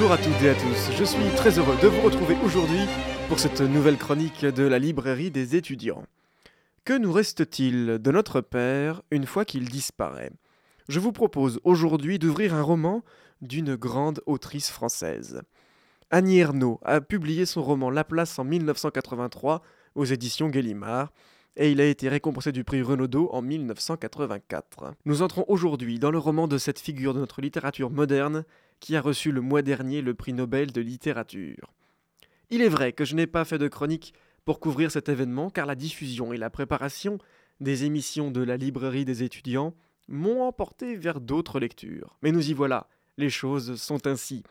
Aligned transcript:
Bonjour 0.00 0.14
à 0.14 0.16
toutes 0.16 0.42
et 0.42 0.48
à 0.48 0.54
tous. 0.54 0.90
Je 0.96 1.04
suis 1.04 1.28
très 1.36 1.58
heureux 1.58 1.76
de 1.82 1.86
vous 1.86 2.00
retrouver 2.00 2.34
aujourd'hui 2.42 2.86
pour 3.28 3.38
cette 3.38 3.60
nouvelle 3.60 3.98
chronique 3.98 4.46
de 4.46 4.62
la 4.62 4.78
librairie 4.78 5.30
des 5.30 5.56
étudiants. 5.56 6.06
Que 6.86 6.96
nous 6.96 7.12
reste-t-il 7.12 7.98
de 7.98 8.10
notre 8.10 8.40
père 8.40 9.02
une 9.10 9.26
fois 9.26 9.44
qu'il 9.44 9.68
disparaît? 9.68 10.30
Je 10.88 11.00
vous 11.00 11.12
propose 11.12 11.60
aujourd'hui 11.64 12.18
d'ouvrir 12.18 12.54
un 12.54 12.62
roman 12.62 13.04
d'une 13.42 13.76
grande 13.76 14.22
autrice 14.24 14.70
française. 14.70 15.42
Annie 16.10 16.38
Ernaux 16.38 16.80
a 16.82 17.02
publié 17.02 17.44
son 17.44 17.62
roman 17.62 17.90
La 17.90 18.04
Place 18.04 18.38
en 18.38 18.44
1983 18.44 19.60
aux 19.96 20.06
éditions 20.06 20.48
Gallimard 20.48 21.12
et 21.56 21.72
il 21.72 21.80
a 21.80 21.86
été 21.86 22.08
récompensé 22.08 22.52
du 22.52 22.64
prix 22.64 22.82
Renaudot 22.82 23.28
en 23.32 23.42
1984. 23.42 24.94
Nous 25.04 25.22
entrons 25.22 25.44
aujourd'hui 25.48 25.98
dans 25.98 26.10
le 26.10 26.18
roman 26.18 26.48
de 26.48 26.58
cette 26.58 26.78
figure 26.78 27.14
de 27.14 27.20
notre 27.20 27.40
littérature 27.40 27.90
moderne 27.90 28.44
qui 28.78 28.96
a 28.96 29.00
reçu 29.00 29.32
le 29.32 29.40
mois 29.40 29.62
dernier 29.62 30.00
le 30.00 30.14
prix 30.14 30.32
Nobel 30.32 30.72
de 30.72 30.80
littérature. 30.80 31.72
Il 32.50 32.62
est 32.62 32.68
vrai 32.68 32.92
que 32.92 33.04
je 33.04 33.14
n'ai 33.14 33.26
pas 33.26 33.44
fait 33.44 33.58
de 33.58 33.68
chronique 33.68 34.14
pour 34.44 34.60
couvrir 34.60 34.90
cet 34.90 35.08
événement 35.08 35.50
car 35.50 35.66
la 35.66 35.74
diffusion 35.74 36.32
et 36.32 36.36
la 36.38 36.50
préparation 36.50 37.18
des 37.60 37.84
émissions 37.84 38.30
de 38.30 38.42
la 38.42 38.56
librairie 38.56 39.04
des 39.04 39.22
étudiants 39.22 39.74
m'ont 40.08 40.42
emporté 40.42 40.96
vers 40.96 41.20
d'autres 41.20 41.60
lectures. 41.60 42.16
Mais 42.22 42.32
nous 42.32 42.50
y 42.50 42.54
voilà, 42.54 42.88
les 43.18 43.30
choses 43.30 43.80
sont 43.80 44.06
ainsi, 44.06 44.42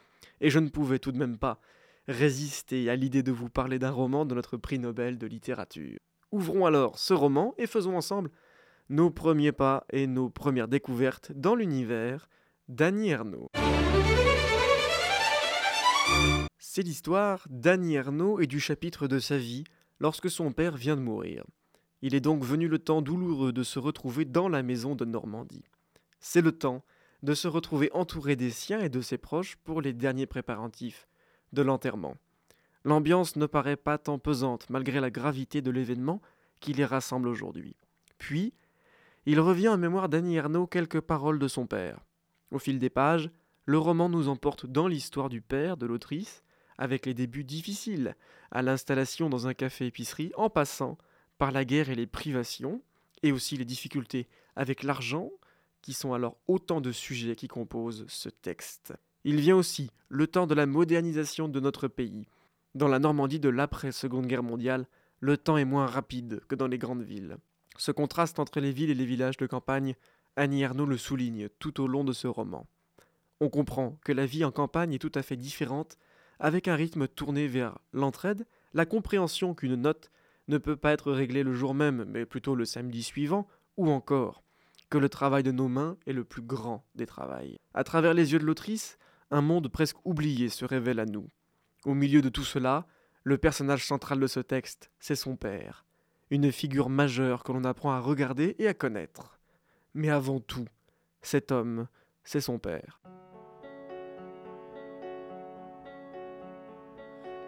et 0.41 0.49
je 0.49 0.59
ne 0.59 0.69
pouvais 0.69 0.99
tout 0.99 1.11
de 1.11 1.17
même 1.17 1.37
pas 1.37 1.59
résister 2.07 2.89
à 2.89 2.95
l'idée 2.95 3.23
de 3.23 3.31
vous 3.31 3.49
parler 3.49 3.77
d'un 3.77 3.91
roman 3.91 4.25
de 4.25 4.35
notre 4.35 4.57
prix 4.57 4.79
Nobel 4.79 5.17
de 5.17 5.27
littérature. 5.27 5.99
Ouvrons 6.31 6.65
alors 6.65 6.99
ce 6.99 7.13
roman 7.13 7.53
et 7.57 7.65
faisons 7.67 7.97
ensemble 7.97 8.29
nos 8.89 9.11
premiers 9.11 9.51
pas 9.51 9.85
et 9.91 10.07
nos 10.07 10.29
premières 10.29 10.67
découvertes 10.67 11.31
dans 11.33 11.55
l'univers 11.55 12.27
d'Annie 12.67 13.09
Ernaux. 13.09 13.49
C'est 16.57 16.81
l'histoire 16.81 17.45
d'Annie 17.49 17.95
Ernaux 17.95 18.39
et 18.39 18.47
du 18.47 18.59
chapitre 18.59 19.07
de 19.07 19.19
sa 19.19 19.37
vie 19.37 19.63
lorsque 19.99 20.29
son 20.29 20.51
père 20.51 20.75
vient 20.75 20.95
de 20.95 21.01
mourir. 21.01 21.43
Il 22.01 22.15
est 22.15 22.21
donc 22.21 22.43
venu 22.43 22.67
le 22.67 22.79
temps 22.79 23.01
douloureux 23.01 23.51
de 23.51 23.63
se 23.63 23.79
retrouver 23.79 24.25
dans 24.25 24.49
la 24.49 24.63
maison 24.63 24.95
de 24.95 25.05
Normandie. 25.05 25.65
C'est 26.19 26.41
le 26.41 26.51
temps 26.51 26.83
de 27.23 27.33
se 27.33 27.47
retrouver 27.47 27.89
entouré 27.93 28.35
des 28.35 28.51
siens 28.51 28.79
et 28.79 28.89
de 28.89 29.01
ses 29.01 29.17
proches 29.17 29.55
pour 29.57 29.81
les 29.81 29.93
derniers 29.93 30.27
préparatifs 30.27 31.07
de 31.53 31.61
l'enterrement. 31.61 32.15
L'ambiance 32.89 33.35
ne 33.35 33.45
paraît 33.45 33.75
pas 33.75 33.99
tant 33.99 34.17
pesante 34.17 34.67
malgré 34.71 34.99
la 34.99 35.11
gravité 35.11 35.61
de 35.61 35.69
l'événement 35.69 36.23
qui 36.59 36.73
les 36.73 36.85
rassemble 36.85 37.27
aujourd'hui. 37.27 37.75
Puis, 38.17 38.51
il 39.27 39.39
revient 39.39 39.67
en 39.67 39.77
mémoire 39.77 40.09
d'Annie 40.09 40.37
Ernaux 40.37 40.65
quelques 40.65 40.99
paroles 40.99 41.37
de 41.37 41.47
son 41.47 41.67
père. 41.67 41.99
Au 42.49 42.57
fil 42.57 42.79
des 42.79 42.89
pages, 42.89 43.29
le 43.65 43.77
roman 43.77 44.09
nous 44.09 44.27
emporte 44.27 44.65
dans 44.65 44.87
l'histoire 44.87 45.29
du 45.29 45.39
père 45.39 45.77
de 45.77 45.85
l'autrice, 45.85 46.41
avec 46.79 47.05
les 47.05 47.13
débuts 47.13 47.43
difficiles, 47.43 48.15
à 48.49 48.63
l'installation 48.63 49.29
dans 49.29 49.45
un 49.45 49.53
café-épicerie, 49.53 50.31
en 50.35 50.49
passant 50.49 50.97
par 51.37 51.51
la 51.51 51.65
guerre 51.65 51.91
et 51.91 51.95
les 51.95 52.07
privations, 52.07 52.81
et 53.21 53.31
aussi 53.31 53.55
les 53.55 53.65
difficultés 53.65 54.27
avec 54.55 54.81
l'argent, 54.81 55.29
qui 55.83 55.93
sont 55.93 56.13
alors 56.13 56.37
autant 56.47 56.81
de 56.81 56.91
sujets 56.91 57.35
qui 57.35 57.47
composent 57.47 58.05
ce 58.07 58.29
texte. 58.29 58.95
Il 59.25 59.39
vient 59.39 59.57
aussi 59.57 59.91
le 60.07 60.25
temps 60.25 60.47
de 60.47 60.55
la 60.55 60.65
modernisation 60.65 61.47
de 61.47 61.59
notre 61.59 61.87
pays. 61.87 62.25
Dans 62.75 62.87
la 62.87 62.99
Normandie 62.99 63.39
de 63.39 63.49
l'après-seconde 63.49 64.27
guerre 64.27 64.43
mondiale, 64.43 64.85
le 65.19 65.37
temps 65.37 65.57
est 65.57 65.65
moins 65.65 65.87
rapide 65.87 66.41
que 66.47 66.55
dans 66.55 66.67
les 66.67 66.77
grandes 66.77 67.01
villes. 67.01 67.37
Ce 67.77 67.91
contraste 67.91 68.37
entre 68.37 68.59
les 68.59 68.71
villes 68.71 68.91
et 68.91 68.95
les 68.95 69.05
villages 69.05 69.37
de 69.37 69.47
campagne, 69.47 69.95
Annie 70.35 70.61
Ernaux 70.61 70.85
le 70.85 70.97
souligne 70.97 71.49
tout 71.57 71.81
au 71.81 71.87
long 71.87 72.03
de 72.03 72.13
ce 72.13 72.27
roman. 72.27 72.67
On 73.41 73.49
comprend 73.49 73.97
que 74.03 74.11
la 74.11 74.27
vie 74.27 74.45
en 74.45 74.51
campagne 74.51 74.93
est 74.93 74.99
tout 74.99 75.11
à 75.15 75.23
fait 75.23 75.35
différente, 75.35 75.97
avec 76.39 76.67
un 76.67 76.75
rythme 76.75 77.07
tourné 77.07 77.47
vers 77.47 77.79
l'entraide, 77.91 78.45
la 78.73 78.85
compréhension 78.85 79.55
qu'une 79.55 79.75
note 79.75 80.11
ne 80.47 80.59
peut 80.59 80.75
pas 80.75 80.91
être 80.91 81.11
réglée 81.11 81.43
le 81.43 81.53
jour 81.53 81.73
même, 81.73 82.05
mais 82.07 82.25
plutôt 82.25 82.53
le 82.53 82.65
samedi 82.65 83.01
suivant, 83.01 83.47
ou 83.77 83.89
encore 83.89 84.43
que 84.91 84.97
le 84.99 85.09
travail 85.09 85.41
de 85.41 85.51
nos 85.51 85.67
mains 85.67 85.97
est 86.05 86.13
le 86.13 86.23
plus 86.23 86.41
grand 86.41 86.85
des 86.95 87.05
travails. 87.07 87.57
À 87.73 87.83
travers 87.83 88.13
les 88.13 88.33
yeux 88.33 88.39
de 88.39 88.45
l'autrice, 88.45 88.97
un 89.31 89.41
monde 89.41 89.69
presque 89.69 89.97
oublié 90.05 90.49
se 90.49 90.65
révèle 90.65 90.99
à 90.99 91.05
nous. 91.05 91.27
Au 91.85 91.93
milieu 91.93 92.21
de 92.21 92.29
tout 92.29 92.43
cela, 92.43 92.85
le 93.23 93.37
personnage 93.37 93.85
central 93.85 94.19
de 94.19 94.27
ce 94.27 94.39
texte, 94.39 94.91
c'est 94.99 95.15
son 95.15 95.35
père, 95.35 95.85
une 96.29 96.51
figure 96.51 96.89
majeure 96.89 97.43
que 97.43 97.51
l'on 97.51 97.63
apprend 97.63 97.91
à 97.91 97.99
regarder 97.99 98.55
et 98.59 98.67
à 98.67 98.73
connaître. 98.73 99.39
Mais 99.93 100.09
avant 100.09 100.39
tout, 100.39 100.67
cet 101.21 101.51
homme, 101.51 101.87
c'est 102.23 102.41
son 102.41 102.59
père. 102.59 103.01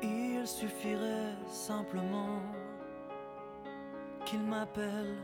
Il 0.02 0.48
suffirait 0.48 1.36
simplement 1.48 2.42
qu'il 4.26 4.42
m'appelle, 4.42 5.18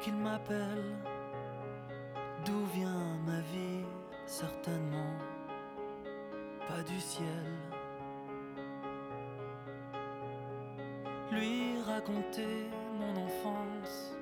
qu'il 0.00 0.14
m'appelle. 0.14 0.96
D'où 2.44 2.64
vient 2.74 3.18
ma 3.26 3.40
vie? 3.40 3.84
Certainement 4.26 5.18
pas 6.68 6.82
du 6.82 7.00
ciel. 7.00 7.71
Raconter 11.94 12.70
mon 12.98 13.24
enfance, 13.26 14.14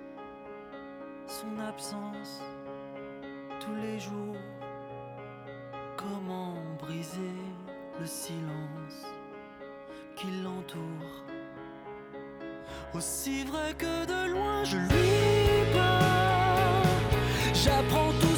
son 1.27 1.59
absence 1.61 2.43
tous 3.61 3.75
les 3.75 3.99
jours. 3.99 4.37
Comment 5.97 6.55
briser 6.79 7.37
le 8.01 8.07
silence 8.07 9.01
qui 10.17 10.29
l'entoure. 10.43 11.15
Aussi 12.95 13.45
vrai 13.45 13.75
que 13.79 14.07
de 14.13 14.33
loin 14.33 14.65
je 14.65 14.79
lui 14.79 15.75
parle, 15.75 16.89
j'apprends 17.55 18.13
tout 18.21 18.30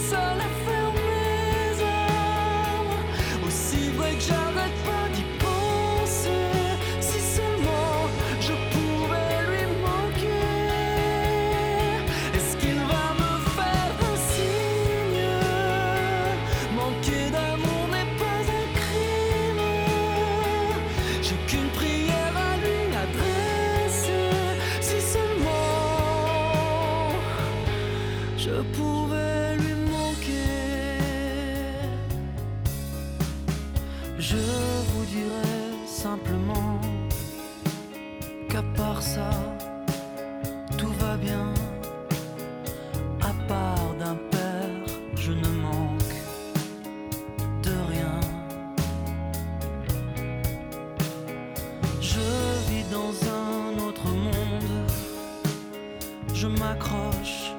je 56.42 56.48
m'accroche. 56.48 57.51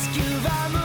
Est-ce 0.00 0.08
qu'il 0.14 0.79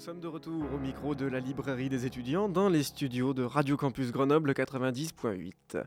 nous 0.00 0.06
sommes 0.06 0.20
de 0.20 0.28
retour 0.28 0.64
au 0.72 0.78
micro 0.78 1.14
de 1.14 1.26
la 1.26 1.40
librairie 1.40 1.90
des 1.90 2.06
étudiants 2.06 2.48
dans 2.48 2.70
les 2.70 2.82
studios 2.82 3.34
de 3.34 3.42
Radio 3.42 3.76
Campus 3.76 4.12
Grenoble 4.12 4.52
90.8. 4.52 5.84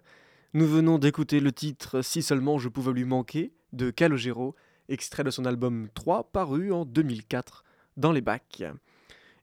Nous 0.54 0.68
venons 0.68 1.00
d'écouter 1.00 1.40
le 1.40 1.52
titre 1.52 2.04
Si 2.04 2.22
seulement 2.22 2.60
je 2.60 2.70
pouvais 2.70 2.94
lui 2.94 3.06
manquer 3.06 3.54
de 3.72 3.90
Calogero, 3.90 4.56
extrait 4.88 5.24
de 5.24 5.32
son 5.32 5.46
album 5.46 5.88
3 5.96 6.30
paru 6.32 6.72
en 6.72 6.86
2004 6.86 7.64
dans 7.98 8.12
les 8.12 8.22
bacs. 8.22 8.64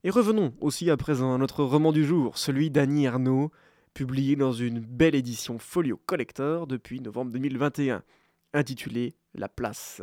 Et 0.05 0.11
revenons 0.11 0.55
aussi 0.61 0.89
à 0.89 0.97
présent 0.97 1.35
à 1.35 1.39
notre 1.39 1.65
roman 1.65 1.91
du 1.91 2.05
jour, 2.05 2.39
celui 2.39 2.71
d'Annie 2.71 3.07
Ernaux, 3.07 3.51
publié 3.93 4.37
dans 4.37 4.53
une 4.53 4.79
belle 4.79 5.17
édition 5.17 5.59
Folio 5.59 6.01
Collector 6.07 6.69
depuis 6.69 7.01
novembre 7.01 7.33
2021, 7.33 8.05
intitulé 8.53 9.17
La 9.35 9.49
Place. 9.49 10.01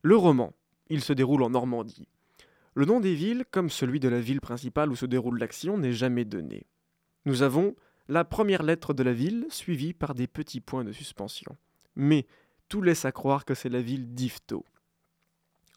Le 0.00 0.16
roman, 0.16 0.54
il 0.88 1.02
se 1.02 1.12
déroule 1.12 1.42
en 1.42 1.50
Normandie. 1.50 2.08
Le 2.76 2.84
nom 2.84 3.00
des 3.00 3.14
villes, 3.14 3.46
comme 3.50 3.70
celui 3.70 4.00
de 4.00 4.08
la 4.10 4.20
ville 4.20 4.42
principale 4.42 4.90
où 4.90 4.96
se 4.96 5.06
déroule 5.06 5.38
l'action, 5.38 5.78
n'est 5.78 5.94
jamais 5.94 6.26
donné. 6.26 6.66
Nous 7.24 7.40
avons 7.40 7.74
la 8.06 8.22
première 8.22 8.62
lettre 8.62 8.92
de 8.92 9.02
la 9.02 9.14
ville 9.14 9.46
suivie 9.48 9.94
par 9.94 10.14
des 10.14 10.26
petits 10.26 10.60
points 10.60 10.84
de 10.84 10.92
suspension. 10.92 11.56
Mais 11.94 12.26
tout 12.68 12.82
laisse 12.82 13.06
à 13.06 13.12
croire 13.12 13.46
que 13.46 13.54
c'est 13.54 13.70
la 13.70 13.80
ville 13.80 14.12
d'Yvetot. 14.14 14.62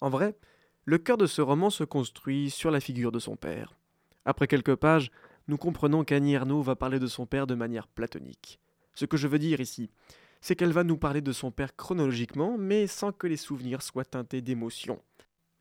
En 0.01 0.10
vrai, 0.10 0.36
le 0.84 0.98
cœur 0.98 1.16
de 1.16 1.25
ce 1.25 1.42
roman 1.42 1.69
se 1.69 1.86
construit 1.86 2.50
sur 2.50 2.69
la 2.69 2.81
figure 2.81 3.13
de 3.13 3.19
son 3.19 3.38
père. 3.38 3.78
Après 4.25 4.48
quelques 4.48 4.75
pages, 4.75 5.10
nous 5.48 5.57
comprenons 5.57 6.04
qu'Annie 6.04 6.34
Ernaux 6.34 6.62
va 6.62 6.75
parler 6.75 7.00
de 7.00 7.07
son 7.07 7.25
père 7.25 7.48
de 7.48 7.56
manière 7.56 7.88
platonique. 7.88 8.60
Ce 8.94 9.06
que 9.06 9.16
je 9.16 9.30
veux 9.30 9.40
dire 9.40 9.62
ici, 9.62 9.90
c'est 10.42 10.57
qu'elle 10.57 10.74
va 10.74 10.84
nous 10.84 10.98
parler 10.98 11.22
de 11.22 11.31
son 11.31 11.50
père 11.50 11.78
chronologiquement, 11.78 12.57
mais 12.57 12.88
sans 12.88 13.13
que 13.13 13.28
les 13.28 13.38
souvenirs 13.38 13.84
soient 13.84 14.04
teintés 14.04 14.42
d'émotion. 14.42 15.01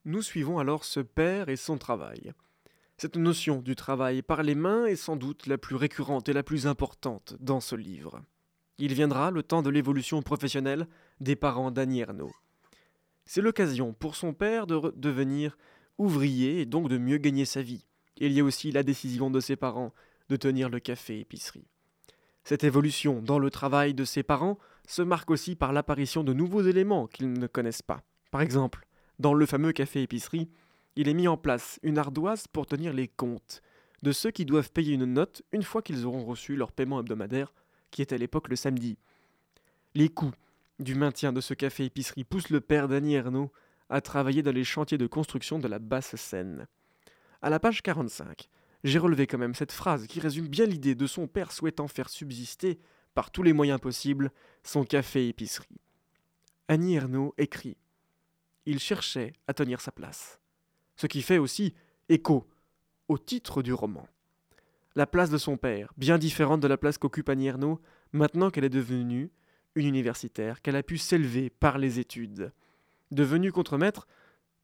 Nous 0.08 0.22
suivons 0.22 0.58
alors 0.58 0.84
ce 0.84 1.00
père 1.00 1.50
et 1.50 1.56
son 1.56 1.76
travail. 1.76 2.32
Cette 2.96 3.18
notion 3.18 3.60
du 3.60 3.76
travail 3.76 4.22
par 4.22 4.42
les 4.42 4.54
mains 4.54 4.86
est 4.86 4.96
sans 4.96 5.16
doute 5.16 5.46
la 5.46 5.58
plus 5.58 5.76
récurrente 5.76 6.30
et 6.30 6.32
la 6.32 6.42
plus 6.42 6.66
importante 6.66 7.36
dans 7.40 7.60
ce 7.60 7.76
livre. 7.76 8.22
Il 8.78 8.94
viendra 8.94 9.30
le 9.30 9.42
temps 9.42 9.60
de 9.60 9.68
l'évolution 9.68 10.22
professionnelle 10.22 10.88
des 11.20 11.36
parents 11.36 11.70
d'Annie 11.70 12.00
Ernaux. 12.00 12.32
C'est 13.26 13.42
l'occasion 13.42 13.92
pour 13.92 14.16
son 14.16 14.32
père 14.32 14.66
de 14.66 14.94
devenir 14.96 15.58
ouvrier 15.98 16.62
et 16.62 16.64
donc 16.64 16.88
de 16.88 16.96
mieux 16.96 17.18
gagner 17.18 17.44
sa 17.44 17.60
vie. 17.60 17.84
Il 18.16 18.32
y 18.32 18.40
a 18.40 18.44
aussi 18.44 18.72
la 18.72 18.84
décision 18.84 19.30
de 19.30 19.40
ses 19.40 19.56
parents 19.56 19.92
de 20.30 20.36
tenir 20.36 20.70
le 20.70 20.80
café-épicerie. 20.80 21.68
Cette 22.44 22.64
évolution 22.64 23.20
dans 23.20 23.38
le 23.38 23.50
travail 23.50 23.92
de 23.92 24.06
ses 24.06 24.22
parents 24.22 24.58
se 24.86 25.02
marque 25.02 25.30
aussi 25.30 25.54
par 25.54 25.74
l'apparition 25.74 26.24
de 26.24 26.32
nouveaux 26.32 26.62
éléments 26.62 27.08
qu'ils 27.08 27.30
ne 27.30 27.46
connaissent 27.46 27.82
pas. 27.82 28.00
Par 28.30 28.40
exemple, 28.40 28.87
dans 29.18 29.34
le 29.34 29.46
fameux 29.46 29.72
café-épicerie, 29.72 30.48
il 30.96 31.08
est 31.08 31.14
mis 31.14 31.28
en 31.28 31.36
place 31.36 31.78
une 31.82 31.98
ardoise 31.98 32.46
pour 32.46 32.66
tenir 32.66 32.92
les 32.92 33.08
comptes 33.08 33.62
de 34.02 34.12
ceux 34.12 34.30
qui 34.30 34.44
doivent 34.44 34.70
payer 34.70 34.94
une 34.94 35.06
note 35.06 35.42
une 35.52 35.62
fois 35.62 35.82
qu'ils 35.82 36.06
auront 36.06 36.24
reçu 36.24 36.56
leur 36.56 36.72
paiement 36.72 37.00
hebdomadaire, 37.00 37.52
qui 37.90 38.02
est 38.02 38.12
à 38.12 38.18
l'époque 38.18 38.48
le 38.48 38.56
samedi. 38.56 38.98
Les 39.94 40.08
coûts 40.08 40.34
du 40.78 40.94
maintien 40.94 41.32
de 41.32 41.40
ce 41.40 41.54
café-épicerie 41.54 42.24
poussent 42.24 42.50
le 42.50 42.60
père 42.60 42.88
d'Annie 42.88 43.14
Ernaux 43.14 43.50
à 43.88 44.00
travailler 44.00 44.42
dans 44.42 44.52
les 44.52 44.64
chantiers 44.64 44.98
de 44.98 45.06
construction 45.06 45.58
de 45.58 45.66
la 45.66 45.78
basse 45.78 46.14
Seine. 46.16 46.68
À 47.42 47.50
la 47.50 47.58
page 47.58 47.82
45, 47.82 48.48
j'ai 48.84 48.98
relevé 48.98 49.26
quand 49.26 49.38
même 49.38 49.54
cette 49.54 49.72
phrase 49.72 50.06
qui 50.06 50.20
résume 50.20 50.48
bien 50.48 50.66
l'idée 50.66 50.94
de 50.94 51.06
son 51.06 51.26
père 51.26 51.52
souhaitant 51.52 51.88
faire 51.88 52.08
subsister, 52.08 52.78
par 53.14 53.30
tous 53.32 53.42
les 53.42 53.52
moyens 53.52 53.80
possibles, 53.80 54.30
son 54.62 54.84
café-épicerie. 54.84 55.80
Annie 56.68 56.94
Ernaux 56.94 57.34
écrit 57.38 57.76
Il 58.70 58.80
cherchait 58.80 59.32
à 59.46 59.54
tenir 59.54 59.80
sa 59.80 59.92
place. 59.92 60.40
Ce 60.94 61.06
qui 61.06 61.22
fait 61.22 61.38
aussi 61.38 61.72
écho 62.10 62.46
au 63.08 63.16
titre 63.16 63.62
du 63.62 63.72
roman. 63.72 64.06
La 64.94 65.06
place 65.06 65.30
de 65.30 65.38
son 65.38 65.56
père, 65.56 65.90
bien 65.96 66.18
différente 66.18 66.60
de 66.60 66.68
la 66.68 66.76
place 66.76 66.98
qu'occupe 66.98 67.30
Annie 67.30 67.46
Ernaux, 67.46 67.80
maintenant 68.12 68.50
qu'elle 68.50 68.66
est 68.66 68.68
devenue 68.68 69.30
une 69.74 69.86
universitaire, 69.86 70.60
qu'elle 70.60 70.76
a 70.76 70.82
pu 70.82 70.98
s'élever 70.98 71.48
par 71.48 71.78
les 71.78 71.98
études. 71.98 72.52
Devenue 73.10 73.52
contremaître 73.52 74.06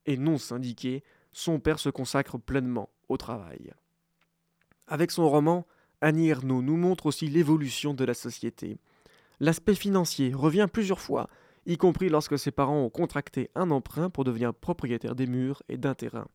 et 0.04 0.18
non 0.18 0.36
syndiquée, 0.36 1.02
son 1.32 1.58
père 1.58 1.78
se 1.78 1.88
consacre 1.88 2.36
pleinement 2.36 2.90
au 3.08 3.16
travail. 3.16 3.72
Avec 4.86 5.12
son 5.12 5.30
roman, 5.30 5.66
Annie 6.02 6.28
Ernaux 6.28 6.60
nous 6.60 6.76
montre 6.76 7.06
aussi 7.06 7.28
l'évolution 7.28 7.94
de 7.94 8.04
la 8.04 8.12
société. 8.12 8.76
L'aspect 9.40 9.74
financier 9.74 10.34
revient 10.34 10.68
plusieurs 10.70 11.00
fois, 11.00 11.30
y 11.66 11.76
compris 11.76 12.08
lorsque 12.08 12.38
ses 12.38 12.50
parents 12.50 12.82
ont 12.84 12.90
contracté 12.90 13.50
un 13.54 13.70
emprunt 13.70 14.10
pour 14.10 14.24
devenir 14.24 14.54
propriétaires 14.54 15.14
des 15.14 15.26
murs 15.26 15.62
et 15.68 15.76
d'un 15.76 15.94
terrain. 15.94 16.28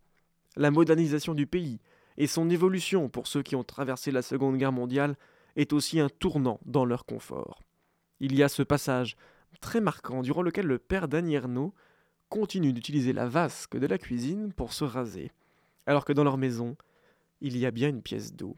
La 0.56 0.72
modernisation 0.72 1.34
du 1.34 1.46
pays 1.46 1.80
et 2.18 2.28
son 2.28 2.50
évolution 2.50 3.10
pour 3.10 3.28
ceux 3.28 3.44
qui 3.44 3.56
ont 3.56 3.64
traversé 3.64 4.12
la 4.12 4.22
Seconde 4.22 4.58
Guerre 4.58 4.72
mondiale 4.72 5.16
est 5.56 5.74
aussi 5.74 6.00
un 6.00 6.10
tournant 6.10 6.60
dans 6.66 6.86
leur 6.86 7.06
confort. 7.06 7.62
Il 8.20 8.36
y 8.36 8.44
a 8.44 8.50
ce 8.50 8.64
passage 8.64 9.16
très 9.62 9.82
marquant 9.82 10.22
durant 10.22 10.42
lequel 10.42 10.66
le 10.66 10.80
père 10.80 11.08
d'Annie 11.08 11.38
continue 12.30 12.74
d'utiliser 12.74 13.14
la 13.14 13.28
vasque 13.28 13.78
de 13.78 13.88
la 13.88 13.98
cuisine 13.98 14.54
pour 14.54 14.74
se 14.74 14.84
raser, 14.84 15.32
alors 15.86 16.06
que 16.06 16.14
dans 16.14 16.24
leur 16.24 16.38
maison, 16.38 16.76
il 17.42 17.58
y 17.58 17.66
a 17.66 17.72
bien 17.72 17.90
une 17.90 18.02
pièce 18.02 18.34
d'eau. 18.34 18.58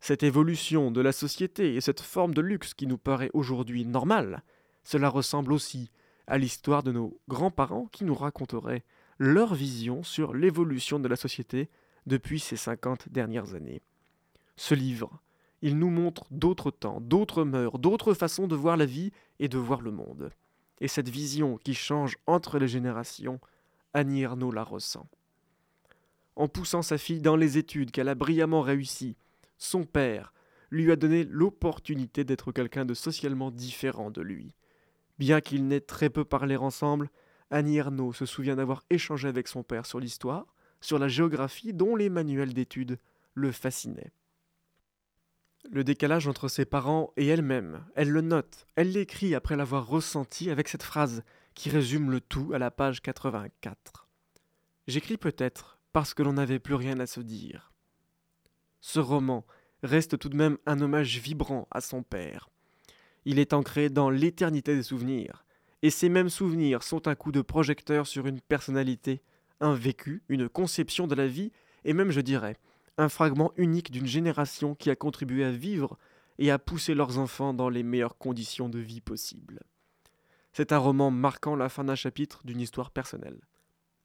Cette 0.00 0.22
évolution 0.22 0.90
de 0.90 1.00
la 1.00 1.12
société 1.12 1.74
et 1.74 1.80
cette 1.80 2.00
forme 2.00 2.34
de 2.34 2.40
luxe 2.40 2.74
qui 2.74 2.86
nous 2.86 2.98
paraît 2.98 3.30
aujourd'hui 3.34 3.84
normale, 3.84 4.42
cela 4.84 5.08
ressemble 5.08 5.52
aussi 5.52 5.90
à 6.26 6.38
l'histoire 6.38 6.82
de 6.82 6.92
nos 6.92 7.18
grands-parents 7.28 7.86
qui 7.86 8.04
nous 8.04 8.14
raconteraient 8.14 8.84
leur 9.18 9.54
vision 9.54 10.02
sur 10.02 10.32
l'évolution 10.32 10.98
de 10.98 11.08
la 11.08 11.16
société 11.16 11.68
depuis 12.06 12.40
ces 12.40 12.56
50 12.56 13.08
dernières 13.10 13.54
années. 13.54 13.82
Ce 14.56 14.74
livre, 14.74 15.20
il 15.62 15.78
nous 15.78 15.90
montre 15.90 16.24
d'autres 16.30 16.70
temps, 16.70 17.00
d'autres 17.00 17.44
mœurs, 17.44 17.78
d'autres 17.78 18.14
façons 18.14 18.46
de 18.46 18.56
voir 18.56 18.76
la 18.76 18.86
vie 18.86 19.12
et 19.38 19.48
de 19.48 19.58
voir 19.58 19.82
le 19.82 19.90
monde. 19.90 20.30
Et 20.80 20.88
cette 20.88 21.08
vision 21.08 21.58
qui 21.58 21.74
change 21.74 22.16
entre 22.26 22.58
les 22.58 22.68
générations, 22.68 23.40
Annie 23.92 24.22
Ernaux 24.22 24.52
la 24.52 24.64
ressent. 24.64 25.06
En 26.36 26.48
poussant 26.48 26.82
sa 26.82 26.96
fille 26.96 27.20
dans 27.20 27.36
les 27.36 27.58
études 27.58 27.90
qu'elle 27.90 28.08
a 28.08 28.14
brillamment 28.14 28.62
réussies, 28.62 29.16
son 29.58 29.84
père 29.84 30.32
lui 30.70 30.90
a 30.90 30.96
donné 30.96 31.24
l'opportunité 31.24 32.24
d'être 32.24 32.52
quelqu'un 32.52 32.86
de 32.86 32.94
socialement 32.94 33.50
différent 33.50 34.10
de 34.10 34.22
lui. 34.22 34.54
Bien 35.20 35.42
qu'ils 35.42 35.68
n'aient 35.68 35.82
très 35.82 36.08
peu 36.08 36.24
parlé 36.24 36.56
ensemble, 36.56 37.10
Annie 37.50 37.76
Ernaux 37.76 38.14
se 38.14 38.24
souvient 38.24 38.56
d'avoir 38.56 38.84
échangé 38.88 39.28
avec 39.28 39.48
son 39.48 39.62
père 39.62 39.84
sur 39.84 40.00
l'histoire, 40.00 40.54
sur 40.80 40.98
la 40.98 41.08
géographie 41.08 41.74
dont 41.74 41.94
les 41.94 42.08
manuels 42.08 42.54
d'études 42.54 42.98
le 43.34 43.52
fascinaient. 43.52 44.12
Le 45.70 45.84
décalage 45.84 46.26
entre 46.26 46.48
ses 46.48 46.64
parents 46.64 47.12
et 47.18 47.26
elle-même, 47.26 47.84
elle 47.96 48.08
le 48.08 48.22
note, 48.22 48.66
elle 48.76 48.92
l'écrit 48.92 49.34
après 49.34 49.56
l'avoir 49.56 49.86
ressenti 49.86 50.48
avec 50.48 50.68
cette 50.68 50.82
phrase 50.82 51.22
qui 51.52 51.68
résume 51.68 52.10
le 52.10 52.22
tout 52.22 52.52
à 52.54 52.58
la 52.58 52.70
page 52.70 53.02
84. 53.02 54.08
J'écris 54.86 55.18
peut-être 55.18 55.78
parce 55.92 56.14
que 56.14 56.22
l'on 56.22 56.32
n'avait 56.32 56.60
plus 56.60 56.76
rien 56.76 56.98
à 56.98 57.06
se 57.06 57.20
dire. 57.20 57.74
Ce 58.80 58.98
roman 58.98 59.44
reste 59.82 60.18
tout 60.18 60.30
de 60.30 60.36
même 60.36 60.56
un 60.64 60.80
hommage 60.80 61.18
vibrant 61.18 61.68
à 61.70 61.82
son 61.82 62.02
père. 62.02 62.48
Il 63.24 63.38
est 63.38 63.52
ancré 63.52 63.90
dans 63.90 64.10
l'éternité 64.10 64.74
des 64.74 64.82
souvenirs, 64.82 65.44
et 65.82 65.90
ces 65.90 66.08
mêmes 66.08 66.28
souvenirs 66.28 66.82
sont 66.82 67.08
un 67.08 67.14
coup 67.14 67.32
de 67.32 67.42
projecteur 67.42 68.06
sur 68.06 68.26
une 68.26 68.40
personnalité, 68.40 69.22
un 69.60 69.74
vécu, 69.74 70.22
une 70.28 70.48
conception 70.48 71.06
de 71.06 71.14
la 71.14 71.26
vie, 71.26 71.52
et 71.84 71.92
même, 71.92 72.10
je 72.10 72.20
dirais, 72.20 72.56
un 72.98 73.08
fragment 73.08 73.52
unique 73.56 73.90
d'une 73.90 74.06
génération 74.06 74.74
qui 74.74 74.90
a 74.90 74.96
contribué 74.96 75.44
à 75.44 75.50
vivre 75.50 75.98
et 76.38 76.50
à 76.50 76.58
pousser 76.58 76.94
leurs 76.94 77.18
enfants 77.18 77.54
dans 77.54 77.68
les 77.68 77.82
meilleures 77.82 78.18
conditions 78.18 78.68
de 78.68 78.78
vie 78.78 79.00
possibles. 79.00 79.60
C'est 80.52 80.72
un 80.72 80.78
roman 80.78 81.10
marquant 81.10 81.56
la 81.56 81.68
fin 81.68 81.84
d'un 81.84 81.94
chapitre 81.94 82.40
d'une 82.44 82.60
histoire 82.60 82.90
personnelle. 82.90 83.40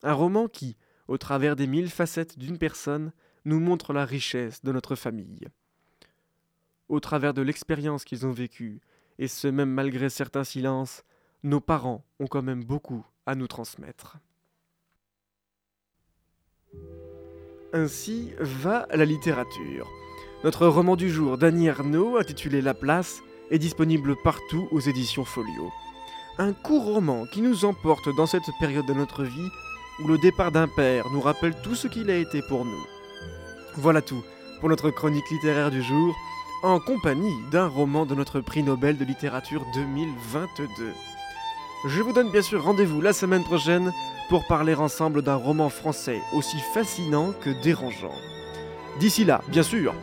Un 0.03 0.13
roman 0.13 0.47
qui, 0.47 0.77
au 1.07 1.17
travers 1.17 1.55
des 1.55 1.67
mille 1.67 1.89
facettes 1.89 2.37
d'une 2.37 2.57
personne, 2.57 3.11
nous 3.45 3.59
montre 3.59 3.93
la 3.93 4.05
richesse 4.05 4.63
de 4.63 4.71
notre 4.71 4.95
famille. 4.95 5.47
Au 6.87 6.99
travers 6.99 7.33
de 7.33 7.41
l'expérience 7.41 8.05
qu'ils 8.05 8.25
ont 8.25 8.31
vécue, 8.31 8.79
et 9.19 9.27
ce 9.27 9.47
même 9.47 9.69
malgré 9.69 10.09
certains 10.09 10.43
silences, 10.43 11.03
nos 11.43 11.59
parents 11.59 12.03
ont 12.19 12.27
quand 12.27 12.41
même 12.41 12.63
beaucoup 12.63 13.05
à 13.25 13.35
nous 13.35 13.47
transmettre. 13.47 14.17
Ainsi 17.73 18.31
va 18.39 18.87
la 18.91 19.05
littérature. 19.05 19.87
Notre 20.43 20.67
roman 20.67 20.95
du 20.95 21.09
jour 21.09 21.37
d'Annie 21.37 21.67
Ernaux, 21.67 22.17
intitulé 22.17 22.61
La 22.61 22.73
place, 22.73 23.21
est 23.51 23.59
disponible 23.59 24.15
partout 24.23 24.67
aux 24.71 24.79
éditions 24.79 25.25
Folio. 25.25 25.71
Un 26.37 26.53
court 26.53 26.85
roman 26.85 27.25
qui 27.25 27.41
nous 27.41 27.65
emporte 27.65 28.09
dans 28.15 28.25
cette 28.25 28.49
période 28.59 28.85
de 28.85 28.93
notre 28.93 29.23
vie 29.23 29.49
où 30.03 30.07
le 30.07 30.17
départ 30.17 30.51
d'un 30.51 30.67
père 30.67 31.09
nous 31.11 31.21
rappelle 31.21 31.55
tout 31.63 31.75
ce 31.75 31.87
qu'il 31.87 32.09
a 32.09 32.17
été 32.17 32.41
pour 32.41 32.65
nous. 32.65 32.85
Voilà 33.75 34.01
tout 34.01 34.23
pour 34.59 34.69
notre 34.69 34.89
chronique 34.89 35.29
littéraire 35.29 35.71
du 35.71 35.81
jour, 35.81 36.15
en 36.63 36.79
compagnie 36.79 37.35
d'un 37.51 37.67
roman 37.67 38.05
de 38.05 38.15
notre 38.15 38.41
prix 38.41 38.63
Nobel 38.63 38.97
de 38.97 39.05
littérature 39.05 39.65
2022. 39.73 40.93
Je 41.87 42.01
vous 42.01 42.13
donne 42.13 42.31
bien 42.31 42.41
sûr 42.41 42.63
rendez-vous 42.63 43.01
la 43.01 43.13
semaine 43.13 43.43
prochaine 43.43 43.91
pour 44.29 44.47
parler 44.47 44.73
ensemble 44.73 45.21
d'un 45.21 45.35
roman 45.35 45.69
français 45.69 46.21
aussi 46.33 46.57
fascinant 46.73 47.33
que 47.41 47.49
dérangeant. 47.61 48.15
D'ici 48.99 49.25
là, 49.25 49.41
bien 49.49 49.63
sûr, 49.63 49.93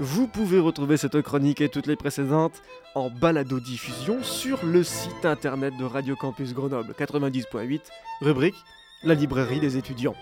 vous 0.00 0.26
pouvez 0.26 0.58
retrouver 0.58 0.96
cette 0.96 1.20
chronique 1.22 1.60
et 1.60 1.68
toutes 1.68 1.86
les 1.86 1.96
précédentes 1.96 2.62
en 2.94 3.10
balado-diffusion 3.10 4.22
sur 4.22 4.64
le 4.64 4.82
site 4.84 5.24
internet 5.24 5.76
de 5.76 5.84
Radio 5.84 6.14
Campus 6.16 6.54
Grenoble 6.54 6.94
90.8, 6.98 7.80
rubrique 8.20 8.56
La 9.02 9.14
librairie 9.14 9.60
des 9.60 9.76
étudiants. 9.76 10.16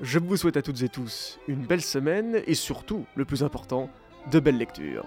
Je 0.00 0.18
vous 0.18 0.36
souhaite 0.36 0.56
à 0.56 0.62
toutes 0.62 0.82
et 0.82 0.88
tous 0.88 1.38
une 1.48 1.66
belle 1.66 1.82
semaine 1.82 2.40
et 2.46 2.54
surtout, 2.54 3.04
le 3.16 3.24
plus 3.24 3.42
important, 3.42 3.90
de 4.30 4.40
belles 4.40 4.58
lectures. 4.58 5.06